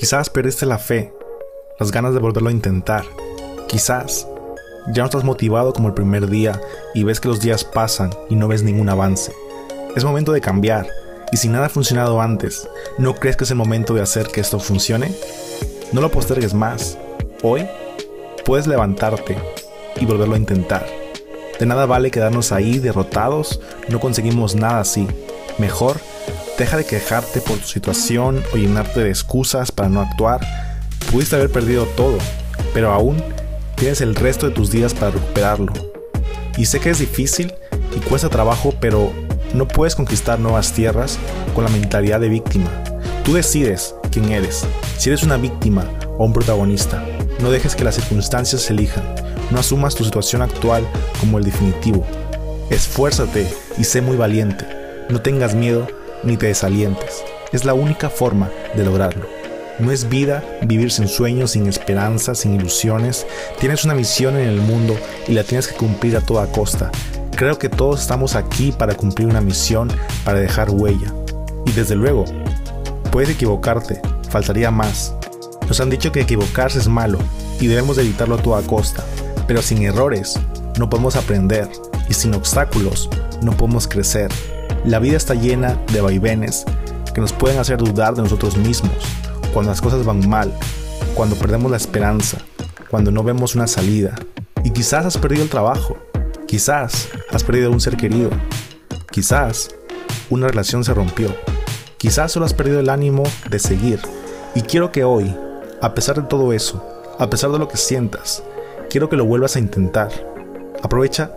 Quizás 0.00 0.30
perdiste 0.30 0.64
la 0.64 0.78
fe, 0.78 1.12
las 1.78 1.92
ganas 1.92 2.14
de 2.14 2.20
volverlo 2.20 2.48
a 2.48 2.52
intentar. 2.52 3.04
Quizás 3.68 4.26
ya 4.94 5.02
no 5.02 5.04
estás 5.04 5.24
motivado 5.24 5.74
como 5.74 5.88
el 5.88 5.94
primer 5.94 6.26
día 6.26 6.58
y 6.94 7.04
ves 7.04 7.20
que 7.20 7.28
los 7.28 7.40
días 7.40 7.64
pasan 7.64 8.08
y 8.30 8.34
no 8.34 8.48
ves 8.48 8.62
ningún 8.62 8.88
avance. 8.88 9.34
Es 9.94 10.02
momento 10.02 10.32
de 10.32 10.40
cambiar 10.40 10.88
y 11.30 11.36
si 11.36 11.48
nada 11.48 11.66
ha 11.66 11.68
funcionado 11.68 12.22
antes, 12.22 12.66
¿no 12.96 13.14
crees 13.16 13.36
que 13.36 13.44
es 13.44 13.50
el 13.50 13.58
momento 13.58 13.92
de 13.92 14.00
hacer 14.00 14.28
que 14.28 14.40
esto 14.40 14.58
funcione? 14.58 15.14
No 15.92 16.00
lo 16.00 16.10
postergues 16.10 16.54
más. 16.54 16.96
Hoy 17.42 17.68
puedes 18.46 18.66
levantarte 18.66 19.36
y 20.00 20.06
volverlo 20.06 20.34
a 20.34 20.38
intentar. 20.38 20.86
De 21.58 21.66
nada 21.66 21.84
vale 21.84 22.10
quedarnos 22.10 22.52
ahí 22.52 22.78
derrotados, 22.78 23.60
no 23.90 24.00
conseguimos 24.00 24.54
nada 24.54 24.80
así. 24.80 25.06
Mejor, 25.58 25.98
deja 26.60 26.76
de 26.76 26.84
quejarte 26.84 27.40
por 27.40 27.56
tu 27.56 27.66
situación 27.66 28.44
o 28.52 28.58
llenarte 28.58 29.00
de 29.00 29.08
excusas 29.08 29.72
para 29.72 29.88
no 29.88 30.02
actuar. 30.02 30.46
Pudiste 31.10 31.34
haber 31.34 31.50
perdido 31.50 31.86
todo, 31.86 32.18
pero 32.74 32.92
aún 32.92 33.16
tienes 33.76 34.02
el 34.02 34.14
resto 34.14 34.46
de 34.46 34.54
tus 34.54 34.70
días 34.70 34.92
para 34.92 35.12
recuperarlo. 35.12 35.72
Y 36.58 36.66
sé 36.66 36.78
que 36.78 36.90
es 36.90 36.98
difícil 36.98 37.54
y 37.96 38.00
cuesta 38.00 38.28
trabajo, 38.28 38.74
pero 38.78 39.10
no 39.54 39.66
puedes 39.66 39.96
conquistar 39.96 40.38
nuevas 40.38 40.72
tierras 40.72 41.18
con 41.54 41.64
la 41.64 41.70
mentalidad 41.70 42.20
de 42.20 42.28
víctima. 42.28 42.70
Tú 43.24 43.32
decides 43.32 43.94
quién 44.12 44.30
eres, 44.30 44.66
si 44.98 45.08
eres 45.08 45.22
una 45.22 45.38
víctima 45.38 45.86
o 46.18 46.26
un 46.26 46.34
protagonista. 46.34 47.02
No 47.40 47.50
dejes 47.50 47.74
que 47.74 47.84
las 47.84 47.94
circunstancias 47.94 48.60
se 48.60 48.74
elijan. 48.74 49.14
No 49.50 49.60
asumas 49.60 49.94
tu 49.94 50.04
situación 50.04 50.42
actual 50.42 50.86
como 51.20 51.38
el 51.38 51.44
definitivo. 51.44 52.06
Esfuérzate 52.68 53.48
y 53.78 53.84
sé 53.84 54.02
muy 54.02 54.18
valiente. 54.18 54.66
No 55.08 55.22
tengas 55.22 55.54
miedo 55.54 55.88
ni 56.22 56.36
te 56.36 56.46
desalientes. 56.46 57.22
Es 57.52 57.64
la 57.64 57.74
única 57.74 58.10
forma 58.10 58.50
de 58.74 58.84
lograrlo. 58.84 59.26
No 59.78 59.90
es 59.92 60.08
vida 60.08 60.44
vivir 60.62 60.92
sin 60.92 61.08
sueños, 61.08 61.52
sin 61.52 61.66
esperanza, 61.66 62.34
sin 62.34 62.54
ilusiones. 62.54 63.26
Tienes 63.58 63.84
una 63.84 63.94
misión 63.94 64.36
en 64.36 64.48
el 64.48 64.60
mundo 64.60 64.94
y 65.26 65.32
la 65.32 65.42
tienes 65.42 65.68
que 65.68 65.74
cumplir 65.74 66.16
a 66.16 66.20
toda 66.20 66.46
costa. 66.52 66.90
Creo 67.34 67.58
que 67.58 67.70
todos 67.70 68.02
estamos 68.02 68.36
aquí 68.36 68.72
para 68.72 68.94
cumplir 68.94 69.26
una 69.26 69.40
misión, 69.40 69.88
para 70.24 70.38
dejar 70.38 70.70
huella. 70.70 71.12
Y 71.64 71.72
desde 71.72 71.96
luego, 71.96 72.26
puedes 73.10 73.30
equivocarte, 73.30 74.02
faltaría 74.28 74.70
más. 74.70 75.14
Nos 75.66 75.80
han 75.80 75.88
dicho 75.88 76.12
que 76.12 76.20
equivocarse 76.20 76.78
es 76.78 76.88
malo 76.88 77.18
y 77.58 77.66
debemos 77.66 77.96
evitarlo 77.96 78.34
a 78.34 78.42
toda 78.42 78.60
costa. 78.62 79.02
Pero 79.46 79.62
sin 79.62 79.82
errores 79.82 80.38
no 80.78 80.90
podemos 80.90 81.16
aprender 81.16 81.68
y 82.08 82.12
sin 82.12 82.34
obstáculos 82.34 83.08
no 83.40 83.56
podemos 83.56 83.88
crecer. 83.88 84.30
La 84.84 84.98
vida 84.98 85.18
está 85.18 85.34
llena 85.34 85.78
de 85.92 86.00
vaivenes 86.00 86.64
que 87.14 87.20
nos 87.20 87.34
pueden 87.34 87.58
hacer 87.58 87.76
dudar 87.76 88.14
de 88.14 88.22
nosotros 88.22 88.56
mismos 88.56 88.92
cuando 89.52 89.70
las 89.70 89.80
cosas 89.82 90.06
van 90.06 90.26
mal, 90.26 90.50
cuando 91.14 91.36
perdemos 91.36 91.70
la 91.70 91.76
esperanza, 91.76 92.38
cuando 92.88 93.10
no 93.10 93.22
vemos 93.22 93.54
una 93.54 93.66
salida. 93.66 94.14
Y 94.64 94.70
quizás 94.70 95.04
has 95.04 95.18
perdido 95.18 95.42
el 95.42 95.50
trabajo, 95.50 95.98
quizás 96.46 97.08
has 97.30 97.44
perdido 97.44 97.70
un 97.70 97.80
ser 97.80 97.98
querido, 97.98 98.30
quizás 99.10 99.68
una 100.30 100.48
relación 100.48 100.82
se 100.82 100.94
rompió, 100.94 101.34
quizás 101.98 102.32
solo 102.32 102.46
has 102.46 102.54
perdido 102.54 102.80
el 102.80 102.88
ánimo 102.88 103.24
de 103.50 103.58
seguir. 103.58 104.00
Y 104.54 104.62
quiero 104.62 104.92
que 104.92 105.04
hoy, 105.04 105.36
a 105.82 105.94
pesar 105.94 106.16
de 106.16 106.28
todo 106.28 106.54
eso, 106.54 106.82
a 107.18 107.28
pesar 107.28 107.50
de 107.50 107.58
lo 107.58 107.68
que 107.68 107.76
sientas, 107.76 108.42
quiero 108.88 109.10
que 109.10 109.16
lo 109.16 109.26
vuelvas 109.26 109.56
a 109.56 109.60
intentar. 109.60 110.10
Aprovecha 110.82 111.32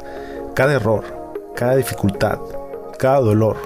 cada 0.56 0.74
error, 0.74 1.04
cada 1.56 1.76
dificultad, 1.76 2.40
cada 3.04 3.20
dolor 3.20 3.58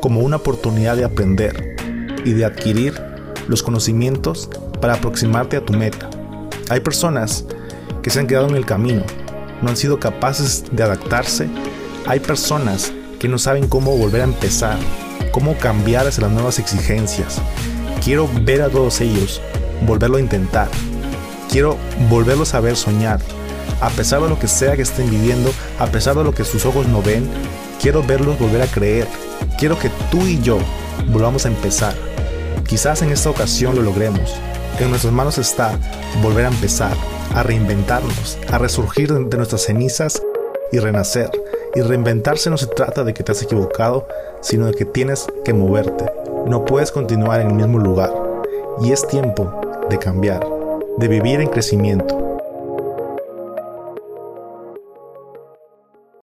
como 0.00 0.20
una 0.20 0.36
oportunidad 0.36 0.96
de 0.96 1.04
aprender 1.04 1.76
y 2.24 2.32
de 2.32 2.46
adquirir 2.46 2.98
los 3.46 3.62
conocimientos 3.62 4.48
para 4.80 4.94
aproximarte 4.94 5.58
a 5.58 5.60
tu 5.62 5.74
meta. 5.74 6.08
Hay 6.70 6.80
personas 6.80 7.44
que 8.00 8.08
se 8.08 8.18
han 8.18 8.26
quedado 8.26 8.48
en 8.48 8.54
el 8.54 8.64
camino, 8.64 9.02
no 9.60 9.68
han 9.68 9.76
sido 9.76 10.00
capaces 10.00 10.64
de 10.72 10.82
adaptarse. 10.82 11.50
Hay 12.06 12.20
personas 12.20 12.94
que 13.20 13.28
no 13.28 13.36
saben 13.36 13.68
cómo 13.68 13.94
volver 13.94 14.22
a 14.22 14.24
empezar, 14.24 14.78
cómo 15.32 15.54
cambiar 15.58 16.06
hacia 16.06 16.22
las 16.22 16.32
nuevas 16.32 16.58
exigencias. 16.58 17.42
Quiero 18.02 18.26
ver 18.42 18.62
a 18.62 18.70
todos 18.70 19.02
ellos, 19.02 19.42
volverlo 19.86 20.16
a 20.16 20.20
intentar. 20.20 20.68
Quiero 21.50 21.76
volverlos 22.08 22.54
a 22.54 22.60
ver 22.60 22.76
soñar. 22.76 23.20
A 23.82 23.90
pesar 23.90 24.22
de 24.22 24.30
lo 24.30 24.38
que 24.38 24.48
sea 24.48 24.76
que 24.76 24.82
estén 24.82 25.10
viviendo, 25.10 25.52
a 25.78 25.88
pesar 25.88 26.16
de 26.16 26.24
lo 26.24 26.32
que 26.32 26.44
sus 26.44 26.64
ojos 26.64 26.86
no 26.86 27.02
ven, 27.02 27.28
quiero 27.82 28.02
verlos 28.02 28.38
volver 28.38 28.62
a 28.62 28.66
creer. 28.66 29.08
Quiero 29.58 29.76
que 29.78 29.90
tú 30.10 30.20
y 30.22 30.40
yo 30.40 30.58
volvamos 31.08 31.44
a 31.44 31.48
empezar. 31.48 31.94
Quizás 32.66 33.02
en 33.02 33.10
esta 33.10 33.28
ocasión 33.28 33.74
lo 33.74 33.82
logremos. 33.82 34.34
En 34.78 34.88
nuestras 34.88 35.12
manos 35.12 35.36
está 35.36 35.76
volver 36.22 36.46
a 36.46 36.48
empezar, 36.48 36.96
a 37.34 37.42
reinventarnos, 37.42 38.38
a 38.50 38.58
resurgir 38.58 39.12
de 39.12 39.36
nuestras 39.36 39.62
cenizas 39.62 40.22
y 40.70 40.78
renacer. 40.78 41.30
Y 41.74 41.80
reinventarse 41.80 42.50
no 42.50 42.56
se 42.56 42.68
trata 42.68 43.02
de 43.02 43.12
que 43.12 43.24
te 43.24 43.32
has 43.32 43.42
equivocado, 43.42 44.06
sino 44.40 44.66
de 44.66 44.74
que 44.74 44.84
tienes 44.84 45.26
que 45.44 45.52
moverte. 45.52 46.04
No 46.46 46.64
puedes 46.64 46.92
continuar 46.92 47.40
en 47.40 47.48
el 47.48 47.54
mismo 47.54 47.78
lugar. 47.78 48.12
Y 48.80 48.92
es 48.92 49.06
tiempo 49.08 49.60
de 49.90 49.98
cambiar, 49.98 50.46
de 50.98 51.08
vivir 51.08 51.40
en 51.40 51.48
crecimiento. 51.48 52.31